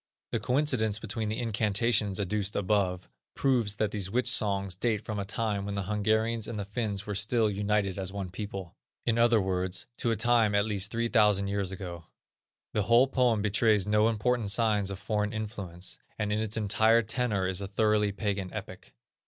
The 0.31 0.39
coincidence 0.39 0.97
between 0.97 1.29
the 1.29 1.37
incantations 1.39 2.19
adduced 2.19 2.55
above, 2.55 3.07
proves 3.35 3.75
that 3.75 3.91
these 3.91 4.09
witch 4.09 4.27
songs 4.27 4.75
date 4.75 5.05
from 5.05 5.19
a 5.19 5.25
time 5.25 5.63
when 5.63 5.75
the 5.75 5.83
Hungarians 5.83 6.47
and 6.47 6.57
the 6.57 6.65
Finns 6.65 7.05
were 7.05 7.13
still 7.13 7.51
united 7.51 7.99
as 7.99 8.11
one 8.11 8.31
people; 8.31 8.75
in 9.05 9.19
other 9.19 9.39
words, 9.39 9.85
to 9.99 10.09
a 10.09 10.15
time 10.15 10.55
at 10.55 10.65
least 10.65 10.89
3000 10.89 11.47
years 11.49 11.71
ago. 11.71 12.05
The 12.73 12.81
whole 12.81 13.05
poem 13.05 13.43
betrays 13.43 13.85
no 13.85 14.09
important 14.09 14.49
signs 14.49 14.89
of 14.89 14.97
foreign 14.97 15.33
influence, 15.33 15.99
and 16.17 16.33
in 16.33 16.39
its 16.39 16.57
entire 16.57 17.03
tenor 17.03 17.45
is 17.45 17.61
a 17.61 17.67
thoroughly 17.67 18.11
pagan 18.11 18.51
epic. 18.51 18.95